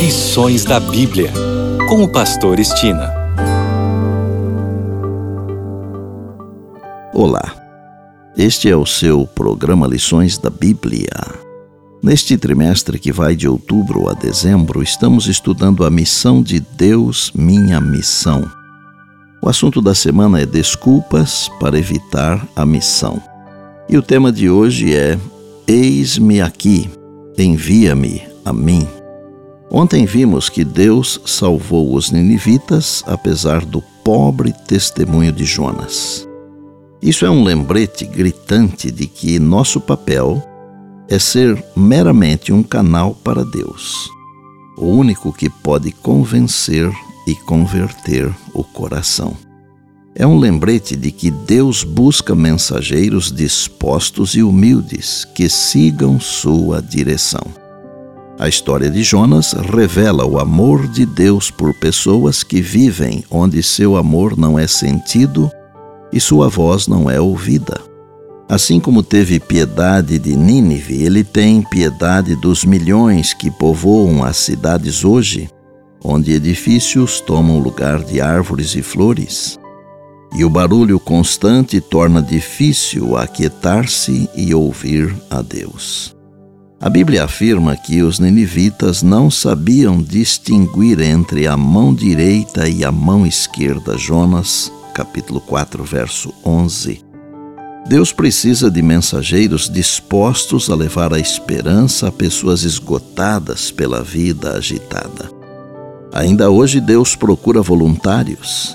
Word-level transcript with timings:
Lições 0.00 0.64
da 0.64 0.80
Bíblia, 0.80 1.30
com 1.86 2.02
o 2.02 2.08
Pastor 2.08 2.58
Estina. 2.58 3.12
Olá, 7.12 7.54
este 8.34 8.70
é 8.70 8.74
o 8.74 8.86
seu 8.86 9.26
programa 9.26 9.86
Lições 9.86 10.38
da 10.38 10.48
Bíblia. 10.48 11.10
Neste 12.02 12.38
trimestre 12.38 12.98
que 12.98 13.12
vai 13.12 13.36
de 13.36 13.46
outubro 13.46 14.08
a 14.08 14.14
dezembro, 14.14 14.82
estamos 14.82 15.26
estudando 15.26 15.84
a 15.84 15.90
missão 15.90 16.42
de 16.42 16.60
Deus, 16.60 17.30
minha 17.34 17.78
missão. 17.78 18.50
O 19.42 19.50
assunto 19.50 19.82
da 19.82 19.94
semana 19.94 20.40
é 20.40 20.46
desculpas 20.46 21.50
para 21.60 21.78
evitar 21.78 22.48
a 22.56 22.64
missão. 22.64 23.22
E 23.86 23.98
o 23.98 24.02
tema 24.02 24.32
de 24.32 24.48
hoje 24.48 24.96
é 24.96 25.18
Eis-me 25.66 26.40
aqui, 26.40 26.88
envia-me 27.36 28.22
a 28.46 28.52
mim. 28.54 28.88
Ontem 29.70 30.04
vimos 30.04 30.48
que 30.48 30.64
Deus 30.64 31.20
salvou 31.24 31.94
os 31.94 32.10
ninivitas 32.10 33.04
apesar 33.06 33.64
do 33.64 33.80
pobre 34.02 34.52
testemunho 34.66 35.30
de 35.30 35.44
Jonas. 35.44 36.26
Isso 37.00 37.24
é 37.24 37.30
um 37.30 37.44
lembrete 37.44 38.04
gritante 38.04 38.90
de 38.90 39.06
que 39.06 39.38
nosso 39.38 39.80
papel 39.80 40.42
é 41.08 41.20
ser 41.20 41.62
meramente 41.76 42.52
um 42.52 42.64
canal 42.64 43.14
para 43.14 43.44
Deus, 43.44 44.10
o 44.76 44.86
único 44.86 45.32
que 45.32 45.48
pode 45.48 45.92
convencer 45.92 46.90
e 47.26 47.34
converter 47.36 48.28
o 48.52 48.64
coração. 48.64 49.36
É 50.16 50.26
um 50.26 50.36
lembrete 50.36 50.96
de 50.96 51.12
que 51.12 51.30
Deus 51.30 51.84
busca 51.84 52.34
mensageiros 52.34 53.30
dispostos 53.30 54.34
e 54.34 54.42
humildes 54.42 55.24
que 55.24 55.48
sigam 55.48 56.18
sua 56.18 56.82
direção. 56.82 57.69
A 58.40 58.48
história 58.48 58.88
de 58.88 59.02
Jonas 59.02 59.52
revela 59.52 60.24
o 60.24 60.40
amor 60.40 60.88
de 60.88 61.04
Deus 61.04 61.50
por 61.50 61.74
pessoas 61.74 62.42
que 62.42 62.62
vivem 62.62 63.22
onde 63.30 63.62
seu 63.62 63.98
amor 63.98 64.34
não 64.34 64.58
é 64.58 64.66
sentido 64.66 65.50
e 66.10 66.18
sua 66.18 66.48
voz 66.48 66.86
não 66.86 67.10
é 67.10 67.20
ouvida. 67.20 67.78
Assim 68.48 68.80
como 68.80 69.02
teve 69.02 69.38
piedade 69.38 70.18
de 70.18 70.34
Nínive, 70.34 71.02
ele 71.02 71.22
tem 71.22 71.60
piedade 71.60 72.34
dos 72.34 72.64
milhões 72.64 73.34
que 73.34 73.50
povoam 73.50 74.24
as 74.24 74.38
cidades 74.38 75.04
hoje, 75.04 75.50
onde 76.02 76.32
edifícios 76.32 77.20
tomam 77.20 77.58
lugar 77.58 78.02
de 78.02 78.22
árvores 78.22 78.74
e 78.74 78.80
flores. 78.80 79.58
E 80.34 80.46
o 80.46 80.48
barulho 80.48 80.98
constante 80.98 81.78
torna 81.78 82.22
difícil 82.22 83.18
aquietar-se 83.18 84.30
e 84.34 84.54
ouvir 84.54 85.14
a 85.28 85.42
Deus. 85.42 86.18
A 86.82 86.88
Bíblia 86.88 87.24
afirma 87.24 87.76
que 87.76 88.02
os 88.02 88.18
ninivitas 88.18 89.02
não 89.02 89.30
sabiam 89.30 90.02
distinguir 90.02 90.98
entre 90.98 91.46
a 91.46 91.54
mão 91.54 91.92
direita 91.94 92.66
e 92.66 92.82
a 92.82 92.90
mão 92.90 93.26
esquerda. 93.26 93.98
Jonas, 93.98 94.72
capítulo 94.94 95.42
4, 95.42 95.84
verso 95.84 96.32
11. 96.42 97.04
Deus 97.86 98.14
precisa 98.14 98.70
de 98.70 98.80
mensageiros 98.80 99.68
dispostos 99.68 100.70
a 100.70 100.74
levar 100.74 101.12
a 101.12 101.18
esperança 101.18 102.08
a 102.08 102.12
pessoas 102.12 102.62
esgotadas 102.62 103.70
pela 103.70 104.02
vida 104.02 104.52
agitada. 104.52 105.30
Ainda 106.14 106.48
hoje 106.48 106.80
Deus 106.80 107.14
procura 107.14 107.60
voluntários. 107.60 108.74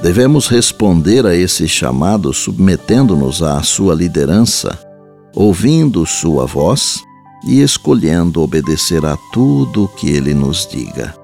Devemos 0.00 0.46
responder 0.46 1.26
a 1.26 1.34
esse 1.34 1.66
chamado 1.66 2.32
submetendo-nos 2.32 3.42
à 3.42 3.60
sua 3.64 3.92
liderança, 3.92 4.78
ouvindo 5.34 6.06
sua 6.06 6.46
voz 6.46 7.02
e 7.46 7.60
escolhendo 7.60 8.40
obedecer 8.40 9.04
a 9.04 9.16
tudo 9.32 9.84
o 9.84 9.88
que 9.88 10.08
ele 10.08 10.34
nos 10.34 10.66
diga. 10.66 11.14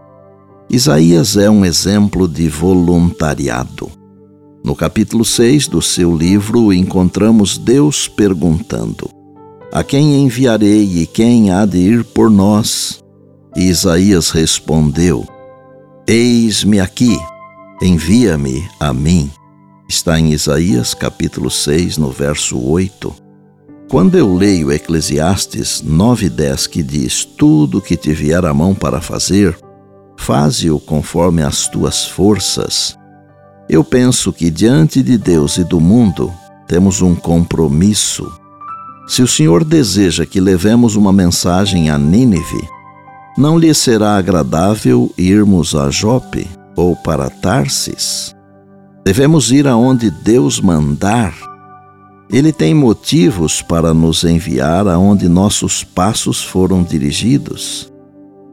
Isaías 0.68 1.36
é 1.36 1.50
um 1.50 1.64
exemplo 1.64 2.28
de 2.28 2.48
voluntariado. 2.48 3.90
No 4.62 4.76
capítulo 4.76 5.24
6 5.24 5.68
do 5.68 5.80
seu 5.80 6.14
livro, 6.14 6.72
encontramos 6.72 7.56
Deus 7.56 8.06
perguntando: 8.06 9.08
A 9.72 9.82
quem 9.82 10.22
enviarei 10.22 11.02
e 11.02 11.06
quem 11.06 11.50
há 11.50 11.64
de 11.64 11.78
ir 11.78 12.04
por 12.04 12.30
nós? 12.30 13.02
E 13.56 13.62
Isaías 13.64 14.30
respondeu: 14.30 15.26
Eis-me 16.06 16.78
aqui, 16.78 17.18
envia-me 17.82 18.68
a 18.78 18.92
mim. 18.92 19.30
Está 19.88 20.20
em 20.20 20.32
Isaías 20.32 20.94
capítulo 20.94 21.50
6, 21.50 21.96
no 21.96 22.12
verso 22.12 22.60
8. 22.60 23.29
Quando 23.90 24.16
eu 24.16 24.32
leio 24.32 24.70
Eclesiastes 24.70 25.82
9:10 25.84 26.68
que 26.68 26.80
diz: 26.80 27.24
Tudo 27.24 27.80
que 27.80 27.96
te 27.96 28.12
vier 28.12 28.44
a 28.44 28.54
mão 28.54 28.72
para 28.72 29.00
fazer, 29.00 29.58
faze-o 30.16 30.78
conforme 30.78 31.42
as 31.42 31.66
tuas 31.66 32.06
forças. 32.06 32.96
Eu 33.68 33.82
penso 33.82 34.32
que 34.32 34.48
diante 34.48 35.02
de 35.02 35.18
Deus 35.18 35.58
e 35.58 35.64
do 35.64 35.80
mundo 35.80 36.32
temos 36.68 37.02
um 37.02 37.16
compromisso. 37.16 38.32
Se 39.08 39.22
o 39.22 39.26
Senhor 39.26 39.64
deseja 39.64 40.24
que 40.24 40.40
levemos 40.40 40.94
uma 40.94 41.12
mensagem 41.12 41.90
a 41.90 41.98
Nínive, 41.98 42.62
não 43.36 43.58
lhe 43.58 43.74
será 43.74 44.16
agradável 44.16 45.12
irmos 45.18 45.74
a 45.74 45.90
Jope 45.90 46.48
ou 46.76 46.94
para 46.94 47.28
Tarsis. 47.28 48.36
Devemos 49.04 49.50
ir 49.50 49.66
aonde 49.66 50.12
Deus 50.12 50.60
mandar 50.60 51.49
ele 52.32 52.52
tem 52.52 52.72
motivos 52.72 53.60
para 53.60 53.92
nos 53.92 54.22
enviar 54.22 54.86
aonde 54.86 55.28
nossos 55.28 55.82
passos 55.82 56.42
foram 56.42 56.82
dirigidos. 56.82 57.90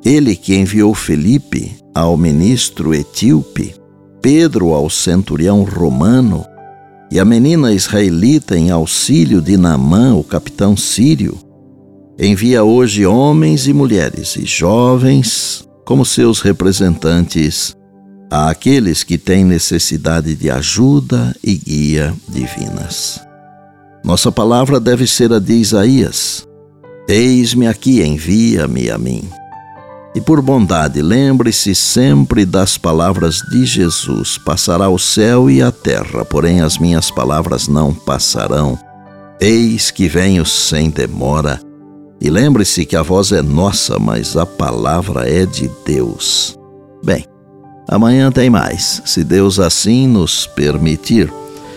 Ele 0.03 0.35
que 0.35 0.55
enviou 0.55 0.95
Felipe 0.95 1.75
ao 1.93 2.17
ministro 2.17 2.93
etíope, 2.93 3.75
Pedro 4.21 4.73
ao 4.73 4.89
centurião 4.89 5.63
romano 5.63 6.43
e 7.11 7.19
a 7.19 7.25
menina 7.25 7.71
israelita 7.71 8.57
em 8.57 8.71
auxílio 8.71 9.41
de 9.41 9.55
Naamã, 9.57 10.15
o 10.15 10.23
capitão 10.23 10.75
sírio, 10.75 11.37
envia 12.19 12.63
hoje 12.63 13.05
homens 13.05 13.67
e 13.67 13.73
mulheres 13.73 14.35
e 14.35 14.45
jovens 14.45 15.67
como 15.85 16.03
seus 16.03 16.41
representantes 16.41 17.75
àqueles 18.29 19.03
que 19.03 19.17
têm 19.17 19.45
necessidade 19.45 20.35
de 20.35 20.49
ajuda 20.49 21.35
e 21.43 21.55
guia 21.55 22.13
divinas. 22.27 23.26
Nossa 24.07 24.31
palavra 24.31 24.79
deve 24.79 25.05
ser 25.05 25.33
a 25.33 25.37
de 25.37 25.51
Isaías: 25.51 26.47
Eis-me 27.09 27.67
aqui, 27.67 28.01
envia-me 28.01 28.89
a 28.89 28.97
mim. 28.97 29.27
E 30.15 30.21
por 30.21 30.41
bondade, 30.41 31.01
lembre-se 31.01 31.75
sempre 31.75 32.45
das 32.45 32.77
palavras 32.77 33.41
de 33.51 33.65
Jesus: 33.65 34.37
Passará 34.37 34.87
o 34.87 34.97
céu 34.97 35.49
e 35.49 35.61
a 35.61 35.73
terra, 35.73 36.23
porém 36.23 36.61
as 36.61 36.77
minhas 36.77 37.11
palavras 37.11 37.67
não 37.67 37.93
passarão. 37.93 38.79
Eis 39.41 39.91
que 39.91 40.07
venho 40.07 40.45
sem 40.45 40.89
demora. 40.89 41.59
E 42.21 42.29
lembre-se 42.29 42.85
que 42.85 42.95
a 42.95 43.01
voz 43.01 43.33
é 43.33 43.41
nossa, 43.41 43.99
mas 43.99 44.37
a 44.37 44.45
palavra 44.45 45.29
é 45.29 45.45
de 45.45 45.69
Deus. 45.85 46.57
Bem, 47.03 47.25
amanhã 47.89 48.31
tem 48.31 48.49
mais, 48.49 49.01
se 49.03 49.21
Deus 49.21 49.59
assim 49.59 50.07
nos 50.07 50.47
permitir. 50.47 51.29